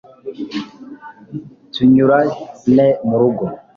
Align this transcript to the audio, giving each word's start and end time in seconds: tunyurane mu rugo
tunyurane 1.73 2.87
mu 3.07 3.15
rugo 3.21 3.45